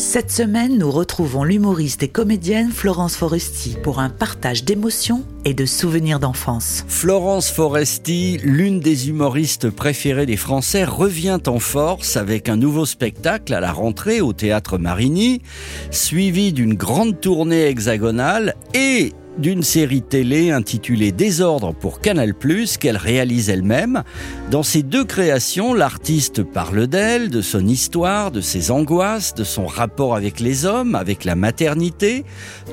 [0.00, 5.66] Cette semaine, nous retrouvons l'humoriste et comédienne Florence Foresti pour un partage d'émotions et de
[5.66, 6.86] souvenirs d'enfance.
[6.88, 13.52] Florence Foresti, l'une des humoristes préférées des Français, revient en force avec un nouveau spectacle
[13.52, 15.42] à la rentrée au théâtre Marigny,
[15.90, 22.34] suivi d'une grande tournée hexagonale et d'une série télé intitulée Désordre pour Canal+,
[22.80, 24.02] qu'elle réalise elle-même.
[24.50, 29.66] Dans ces deux créations, l'artiste parle d'elle, de son histoire, de ses angoisses, de son
[29.66, 32.24] rapport avec les hommes, avec la maternité,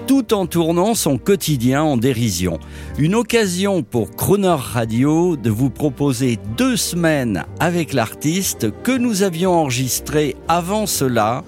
[0.08, 2.60] tout en tournant son quotidien en dérision.
[2.98, 9.54] Une occasion pour Croner Radio de vous proposer deux semaines avec l'artiste que nous avions
[9.54, 11.44] enregistré avant cela,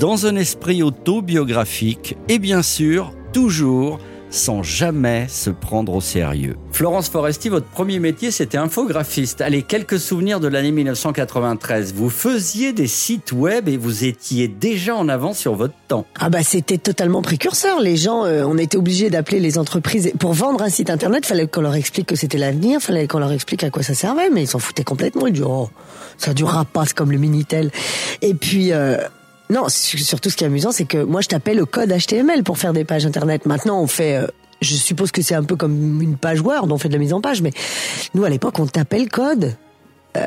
[0.00, 3.98] dans un esprit autobiographique et bien sûr, toujours
[4.30, 6.56] sans jamais se prendre au sérieux.
[6.72, 9.40] Florence Foresti, votre premier métier, c'était infographiste.
[9.40, 11.94] Allez, quelques souvenirs de l'année 1993.
[11.94, 16.06] Vous faisiez des sites web et vous étiez déjà en avance sur votre temps.
[16.18, 17.80] Ah bah c'était totalement précurseur.
[17.80, 21.26] Les gens, euh, on était obligés d'appeler les entreprises pour vendre un site internet.
[21.26, 24.30] Fallait qu'on leur explique que c'était l'avenir, fallait qu'on leur explique à quoi ça servait,
[24.30, 25.26] mais ils s'en foutaient complètement.
[25.26, 25.70] Ils disaient oh
[26.18, 27.70] ça durera pas, c'est comme le minitel.
[28.22, 28.96] Et puis euh,
[29.50, 32.42] non, su- surtout ce qui est amusant, c'est que moi je tapais le code HTML
[32.42, 33.46] pour faire des pages internet.
[33.46, 34.26] Maintenant on fait euh,
[34.60, 37.12] je suppose que c'est un peu comme une page Word, on fait de la mise
[37.12, 37.52] en page, mais
[38.14, 39.54] nous à l'époque on tapait le code
[40.16, 40.24] euh,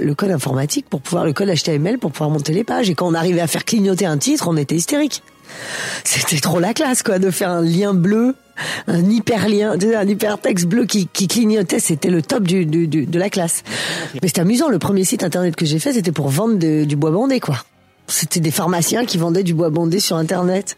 [0.00, 2.90] le code informatique pour pouvoir le code HTML pour pouvoir monter les pages.
[2.90, 5.22] Et quand on arrivait à faire clignoter un titre on était hystérique.
[6.04, 8.34] C'était trop la classe quoi de faire un lien bleu
[8.86, 11.80] un hyperlien tu sais, un hypertexte bleu qui, qui clignotait.
[11.80, 13.62] C'était le top du, du- du- de la classe.
[14.22, 16.94] Mais c'était amusant le premier site internet que j'ai fait c'était pour vendre de- du
[16.94, 17.56] bois bandé quoi
[18.10, 20.76] c'était des pharmaciens qui vendaient du bois bandé sur internet.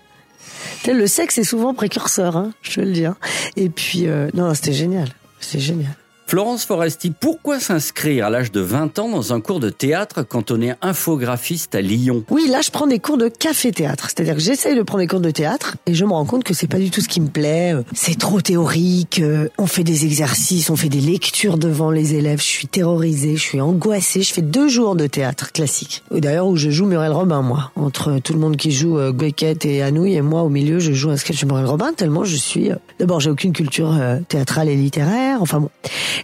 [0.86, 3.16] Le sexe est souvent précurseur hein, je te le dis hein.
[3.56, 5.08] et puis euh, non c'était génial.
[5.40, 5.96] C'était génial
[6.32, 10.50] Florence Foresti, pourquoi s'inscrire à l'âge de 20 ans dans un cours de théâtre quand
[10.50, 12.24] on est infographiste à Lyon?
[12.30, 14.06] Oui, là, je prends des cours de café-théâtre.
[14.08, 16.54] C'est-à-dire que j'essaye de prendre des cours de théâtre et je me rends compte que
[16.54, 17.74] c'est pas du tout ce qui me plaît.
[17.92, 19.20] C'est trop théorique.
[19.22, 22.38] euh, On fait des exercices, on fait des lectures devant les élèves.
[22.40, 24.22] Je suis terrorisée, je suis angoissée.
[24.22, 26.02] Je fais deux jours de théâtre classique.
[26.10, 27.72] D'ailleurs, où je joue Muriel Robin, moi.
[27.76, 30.92] Entre tout le monde qui joue euh, Beckett et Anouilh et moi, au milieu, je
[30.94, 32.70] joue un sketch de Muriel Robin tellement je suis...
[32.72, 33.94] euh, D'abord, j'ai aucune culture
[34.28, 35.42] théâtrale et littéraire.
[35.42, 35.68] Enfin bon.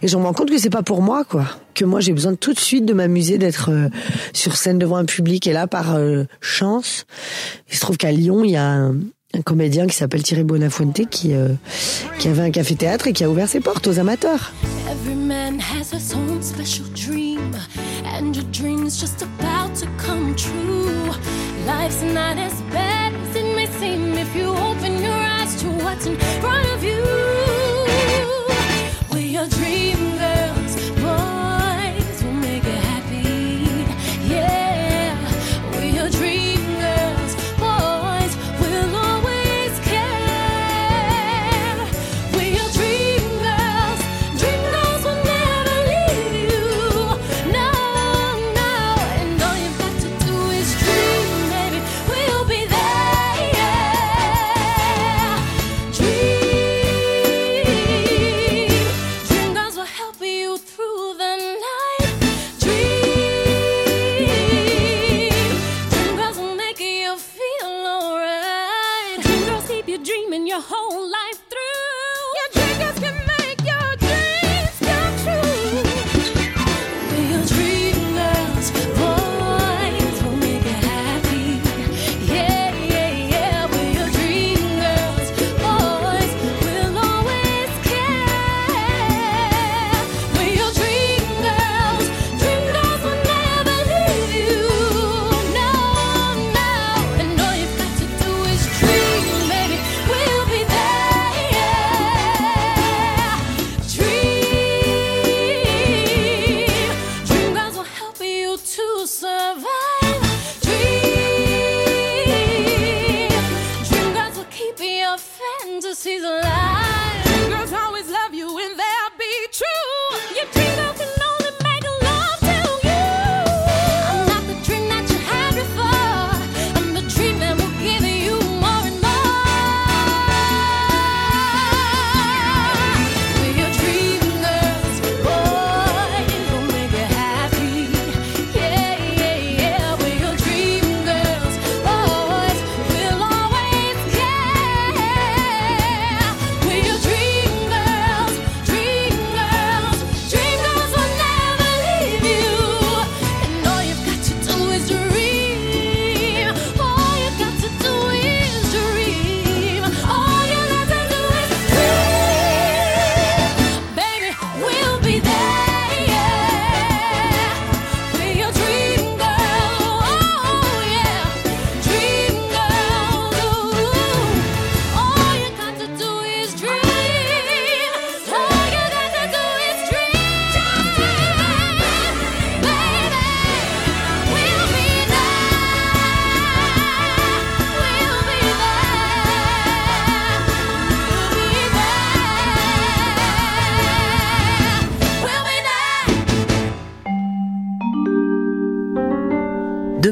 [0.01, 1.45] Et je me rends compte que c'est pas pour moi, quoi.
[1.73, 3.89] Que moi, j'ai besoin tout de suite de m'amuser, d'être euh,
[4.33, 5.45] sur scène devant un public.
[5.47, 7.05] Et là, par euh, chance,
[7.69, 8.95] il se trouve qu'à Lyon, il y a un,
[9.45, 11.49] comédien qui s'appelle Thierry Bonafuente qui, euh,
[12.17, 14.51] qui avait un café-théâtre et qui a ouvert ses portes aux amateurs.
[14.89, 17.51] Every man has his own special dream,
[18.05, 21.13] and your dream's just about to come true.
[21.67, 22.78] Life's not as bad
[70.09, 71.48] dreaming your whole life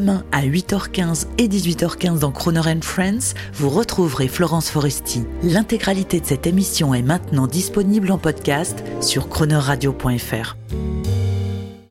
[0.07, 5.25] Demain à 8h15 et 18h15 dans Croner Friends, vous retrouverez Florence Foresti.
[5.43, 10.55] L'intégralité de cette émission est maintenant disponible en podcast sur chronoradio.fr.